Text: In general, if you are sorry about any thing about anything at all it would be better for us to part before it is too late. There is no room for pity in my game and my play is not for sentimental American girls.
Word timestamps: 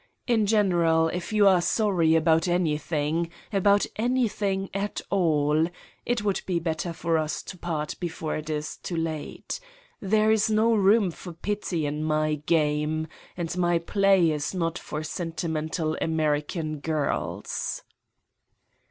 In 0.25 0.47
general, 0.47 1.09
if 1.09 1.31
you 1.31 1.47
are 1.47 1.61
sorry 1.61 2.15
about 2.15 2.47
any 2.47 2.75
thing 2.79 3.29
about 3.53 3.85
anything 3.97 4.71
at 4.73 4.99
all 5.11 5.67
it 6.07 6.23
would 6.23 6.41
be 6.47 6.57
better 6.57 6.91
for 6.91 7.19
us 7.19 7.43
to 7.43 7.55
part 7.55 7.93
before 7.99 8.35
it 8.35 8.49
is 8.49 8.77
too 8.77 8.97
late. 8.97 9.59
There 9.99 10.31
is 10.31 10.49
no 10.49 10.73
room 10.73 11.11
for 11.11 11.33
pity 11.33 11.85
in 11.85 12.03
my 12.03 12.33
game 12.47 13.09
and 13.37 13.55
my 13.57 13.77
play 13.77 14.31
is 14.31 14.55
not 14.55 14.79
for 14.79 15.03
sentimental 15.03 15.95
American 16.01 16.79
girls. 16.79 17.83